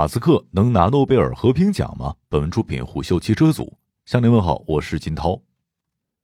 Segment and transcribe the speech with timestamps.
[0.00, 2.14] 马斯克能拿诺贝尔和平奖吗？
[2.30, 3.76] 本文出品虎嗅汽车组。
[4.06, 5.42] 向您问好，我是金涛。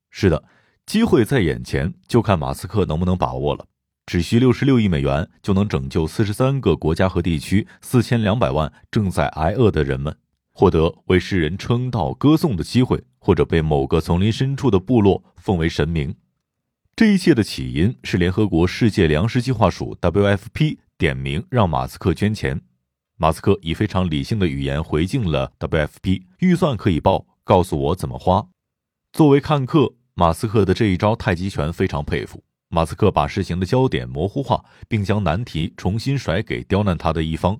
[0.08, 0.42] 是的，
[0.86, 3.66] 机会在眼前，就看马斯克能不能把握了。
[4.06, 10.16] 只需六十六亿美元，就能拯救四十三个国家和地区四千两百万正在挨饿的人们，
[10.54, 16.16] 获得为世人称道歌颂的机会，或者被某个丛林深处的部落奉为神明。
[16.96, 22.62] 这一切的起因是联合国世界粮食计划署 （WFP） 点名让马斯克捐钱。
[23.18, 28.46] 马斯克以非常理性的语言回敬了 WFP，预算可以报，告诉我怎么花。
[29.10, 32.44] 作为看客，马斯克的这一招太极拳非常佩服。
[32.68, 37.58] 马斯克把事情的焦点模糊化，并将难题重新甩给刁难他的一方，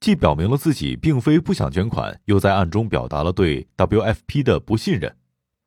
[0.00, 5.14] 既表明了自己并非不想捐款，又在暗中表达了对 WFP 的不信任。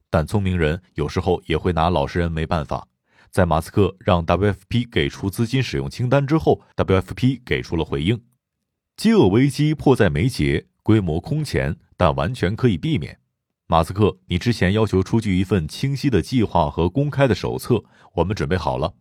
[0.09, 2.85] 但聪明人有时候也会拿老实人没办法。
[3.29, 8.21] 在马斯克让 WFP 给出资金使用清单之后，WFP 给出了回应。
[8.99, 13.17] 饥饿危机迫在眉睫，规模空前，但完全可以避免。
[13.65, 17.81] 马斯克，你之前要求出具一份清晰的计划和公开的手册，
[18.15, 18.95] 我们准备好了。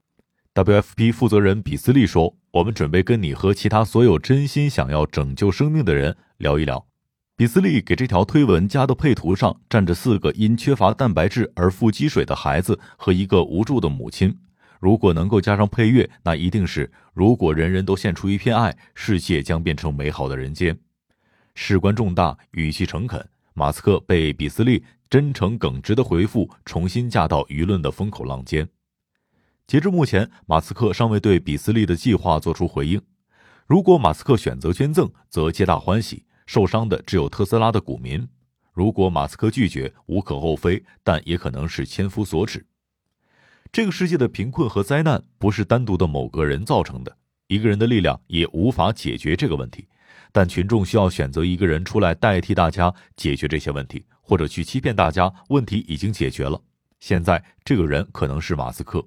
[0.55, 6.87] WFP 负责人比斯利说：“我们准备跟你和其他所有真心想要拯救生命的人聊一聊。”
[7.35, 14.39] 比斯利给这条推文加的配图上站着四个因缺乏蛋白质而腹积水的孩子和一个无助的母亲。
[14.81, 20.79] 如果能够加上配乐，那一定是“如果人人都献出一片爱，世界将变成美好的人间”。
[21.55, 28.69] 事关重大，语气诚恳，马斯克被比斯利真诚耿直的回复重新架到舆论的风口浪尖。
[29.67, 33.03] 截至目前，马斯克尚未对比斯利的计划做出回应。
[33.67, 38.27] 如果马斯克选择捐赠，则皆大欢喜，受伤的只有特斯拉的股民；
[38.73, 42.65] 如果马斯克拒绝，无可厚非，但也可能是千夫所指。
[43.71, 47.17] 这个世界的贫困和灾难不是单独的某个人造成的，
[47.49, 49.87] 一个人的力量也无法解决这个问题。
[50.33, 56.61] 但群众需要选择一个人出来代替大家解决这些问题，或者去欺骗大家问题已经解决了。
[57.01, 59.07] 现在这个人可能是马斯克。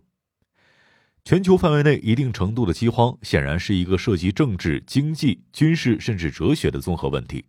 [1.23, 7.45] 全球范围内一定程度的饥荒显然是一个涉及政治、经济、军事甚至哲学的综合问题，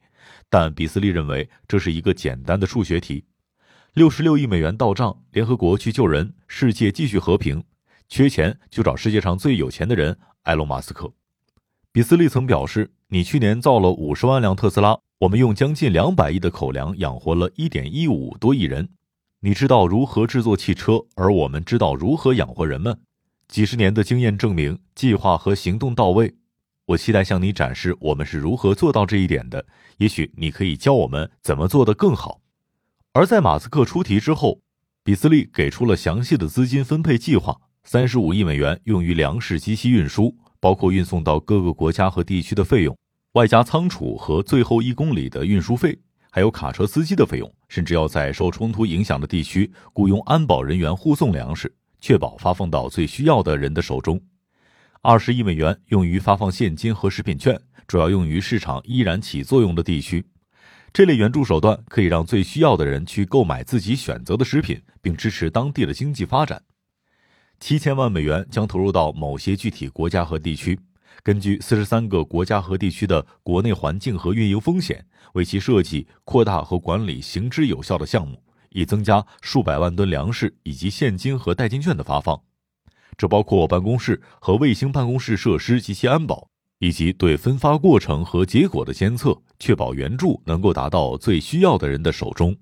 [0.51, 3.25] 但比斯利认为这是一个简单的数学题。
[3.95, 7.63] 六十六亿美元到账，联合国去救人，世界继续和平。
[8.09, 11.13] 缺钱就找世界上最有钱的人埃隆·马斯克。
[11.93, 18.89] 比斯利曾表示：“你去年造了五十万辆特斯拉，我们用将近两百亿的口粮养活了一点一五多亿人。
[19.41, 22.99] 你知道如何制作汽车，而我们知道如何养活人们。
[23.47, 26.35] 几十年的经验证明，计划和行动到位。
[26.87, 29.67] 我期待向你展示我们是如何做到这一点的。
[29.99, 32.41] 也许你可以教我们怎么做得更好。”
[33.15, 34.63] 而在马斯克出题之后，
[35.05, 42.97] 比斯利给出了详细的资金分配计划：三十五亿美元用于粮食机器运输，包括运送到各个国家和地区的费用，
[43.33, 45.99] 外加仓储和最后一公里的运输费，
[46.31, 54.19] 还有卡车司机的费用，甚至要在受冲突影响的地区雇佣安保人员护送粮食，确保发放到最需要的人的手中。
[55.03, 60.25] 二十亿美元用于发放现金和食品券，主要用于市场依然起作用的地区。
[60.93, 66.63] 这类援助手段可以让最需要的人去购买自己选择的食品，并支持当地的经济发展。
[67.59, 70.79] 七千万美元将投入到某些具体国家和地区，
[71.23, 82.39] 根据四十三个国家和地区的国内环境和运营风险，为其设计、扩大和管理行之有效的项目，以增加数百万吨粮食以及现金和代金券的发放。
[83.17, 86.49] 这包括办公室和卫星办公室设施及其安保。
[86.83, 92.57] 以及对分发过程和结果的监测，确保援助能够达到最需要的人的手中。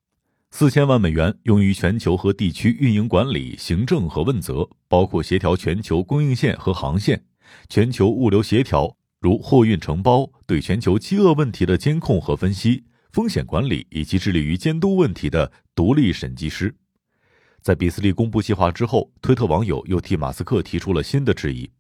[0.51, 7.25] 四千万美元用于全球和地区运营管理、行政和问责，包括协调全球供应线和航线、
[7.71, 16.75] 全球物流协调，如货运承包、对全球饥饿问题的监控和分析、风险管理以及致力于监督问题的独立审计师。
[17.63, 21.71] 在比斯利公布计划之后，推特网友又替马斯克提出了新的质疑。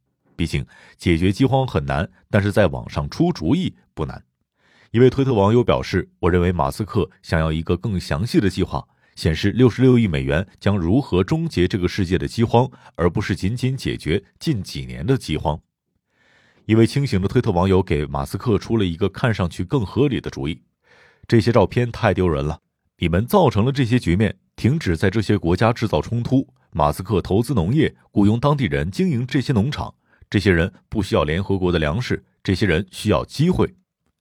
[0.40, 0.64] 毕竟
[0.96, 4.24] 解决饥荒很难，但是在网上出主意不难。
[4.90, 8.82] 一位推特网友表示：“我认为马斯克想要一个更详细的计划，
[9.16, 15.60] 显示六十六亿美元将如何终结这个世界的饥荒，而不是仅仅解决近几年的饥荒。”
[16.64, 20.62] 一位清醒的推特网友给马斯克出了一个看上去更合理的主意
[21.28, 22.58] ：“这些照片太丢人了，
[22.96, 26.48] 你们造成了这些局面，停止在这些国家制造冲突。
[26.72, 29.94] 马斯克投资农业，雇佣当地人经营这些农场。”
[30.30, 33.74] 这些人不需要联合国的粮食，这些人需要机会。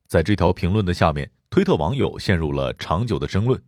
[0.08, 3.62] 在这条评论的下面，推特网友陷入了长久的争论。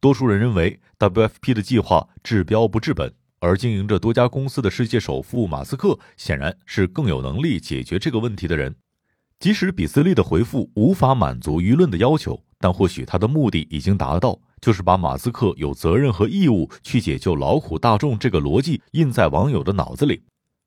[0.00, 8.74] 多数人认为，WFP 的计划治标不治本，而经营着多家公司的世界首富马斯克显然是更有能力解决这个问题的人。
[9.38, 20.22] 即使比斯利的回复无法满足舆论的要求，但或许他的目的已经达到，就是把马斯克有责任和义务去解救劳苦大众这个逻辑印在网友的脑子里。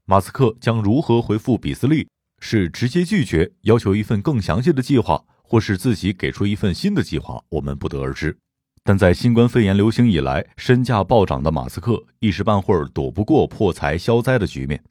[0.09, 2.07] 马斯克将如何回复比斯利？
[2.39, 7.44] 是直接拒绝，要求一份更详细的计划，或是自己给出一份新的计划？
[7.50, 8.38] 我们不得而知。
[8.86, 14.81] 但在新冠肺炎流行以来，身价暴涨的马斯克一时半会儿躲不过破财消灾的局面。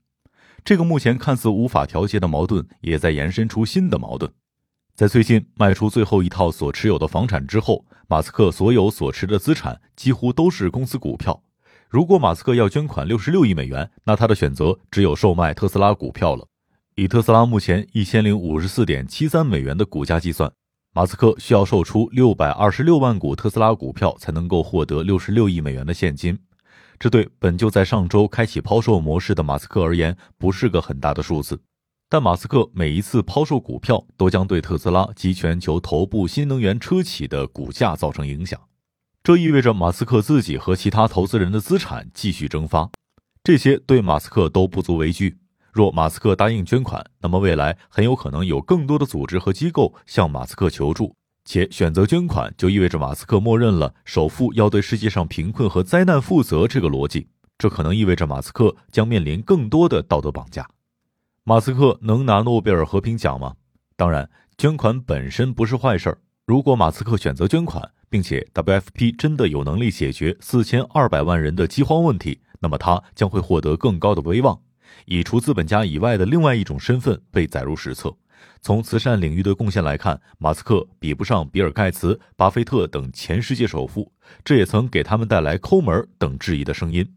[0.63, 4.31] 这个目前看似无法调节的矛盾，也在延伸出新的矛盾。
[4.95, 11.43] 在最近卖出最后一套所持有的房产之后，马斯克所有所持的资产几乎都是公司股票。
[11.89, 16.47] 如果马斯克要捐款六十六亿美元，那他的选择只有售卖特斯拉股票了。
[16.97, 20.51] 以特斯拉目前一千零五十四点七三美元的股价计算，
[20.93, 26.39] 马斯克需要售出六百二十六万股特斯拉股票才能够获得六十六亿美元的现金。
[26.99, 31.61] 这对本就在上周开启抛售模式的马斯克而言，不是个很大的数字。
[32.09, 38.59] 但马斯克每一次抛售股票，都将对特斯拉及全球头部新能源车企的股价造成影响。
[39.27, 42.89] 这意味着马斯克自己和其他投资人的资产继续蒸发，
[43.43, 45.37] 这些对马斯克都不足为惧。
[45.73, 51.13] 若马斯克答应捐款，那么未来很有可能有更多的组织和机构向马斯克求助，
[51.45, 57.27] 且选择捐款就意味着马斯克默认了首富要对世界上贫困和灾难负责这个逻辑，
[57.59, 60.69] 这可能意味着马斯克将面临更多的道德绑架。
[61.43, 63.57] 马斯克能拿诺贝尔和平奖吗？
[63.97, 66.19] 当然，捐款本身不是坏事儿。
[66.47, 74.57] 如果马斯克选择捐款，并且 WFP 真的有能力解决四千二百万人的饥荒问题，那么他将会获得更高的威望。
[75.07, 78.15] 以除资本家以外的另外一种身份被载入史册。
[78.63, 84.13] 从慈善领域的贡献来看，马斯克比不上比尔·盖茨、巴菲特等前世界首富，
[84.45, 87.13] 这也曾给他们带来抠门等质疑的声音。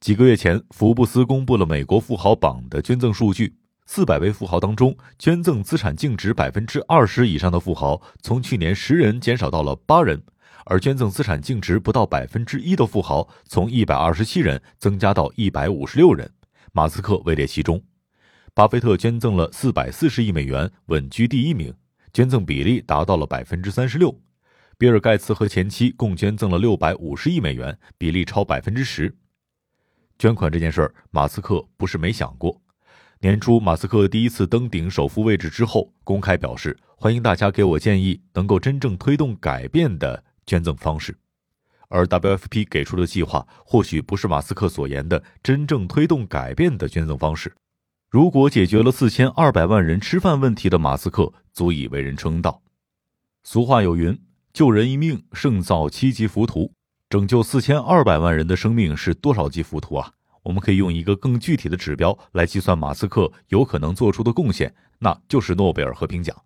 [0.00, 3.54] 几个月前，福布斯公布了美国富豪榜的捐赠数据，
[3.92, 10.16] 四百位富豪当中，捐赠资产净值百分之二十以上的富豪，从去年十人减少到了八人；
[10.64, 16.30] 而捐赠资产净值不到百分之一的富豪，从一百二十七人增加到一百五十六人。
[16.70, 17.82] 马斯克位列其中，
[18.54, 21.74] 巴菲特捐赠了四百四十亿美元，稳居第一名，
[22.12, 24.16] 捐赠比例达到了百分之三十六。
[24.78, 29.12] 比尔·盖茨和前妻共捐赠了六百五十亿美元，比例超百分之十。
[30.16, 32.62] 捐款这件事儿，马斯克不是没想过。
[33.22, 41.14] 年初，马斯克第一次登顶首富位置之后，公开表示欢迎大家给我建议能够真正推动改变的捐赠方式。
[41.88, 47.54] 而 WFP 给出的计划或许不是马斯克所言的真正推动改变的捐赠方式。
[48.08, 52.62] 如果解决了四千二百万人吃饭问题的马斯克，足以为人称道。
[53.42, 54.18] 俗话有云
[54.54, 56.72] ：“救人一命胜造七级浮屠。”
[57.10, 60.12] 拯救四千二百万人的生命是多少级浮屠啊？
[60.50, 66.36] 我们可以用一个更具体的指标来计算马斯克有可能做出的贡献，那就是诺贝尔和平奖。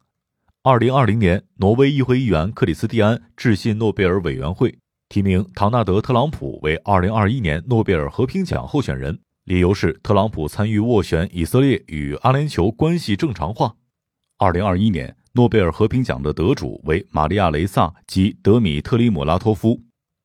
[0.62, 4.76] 二零二零年，挪威议会议员克里斯蒂安致信诺贝尔委员会。
[5.08, 13.74] 提名唐纳德·特朗普为2021年诺贝尔和平奖候选人，理由是特朗普参与斡旋以色列与阿联酋关系正常化。
[14.38, 19.80] 2021年诺贝尔和平奖的得主为玛利亚·雷萨及德米特里·姆拉托夫，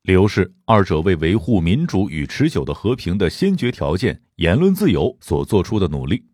[0.09, 6.25] 理由是二者为维护民主与持久的和平的先决条件——言论自由所做出的努力，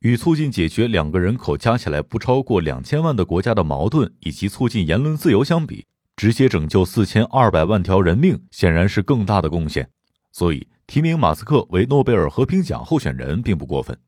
[0.00, 5.86] 与促进解决两个人口加起来不超过两千万的国家的矛盾以及促进言论自由相比。
[6.14, 9.88] 直接拯救四千二百万条人命，显然是更大的贡献，
[10.30, 13.98] 所以提名马斯克为诺贝尔和平奖候选人并不过分。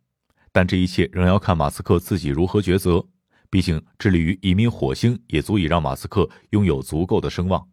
[0.53, 3.03] 但这一切仍要看马斯克自己如何抉择。
[3.49, 7.67] 毕竟，致力于移民火星也足以让马斯克拥有足够的声望，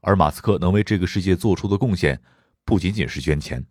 [0.00, 2.20] 而马斯克能为这个世界做出的贡献，
[2.64, 3.64] 不仅仅是捐钱。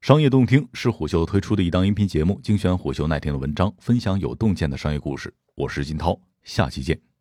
[0.00, 5.32] 商业洞听是虎嗅推出的一档音频节目，精选虎嗅耐听的文章，分享有洞见的商业故事。
[5.54, 7.15] 我是金涛，下期见。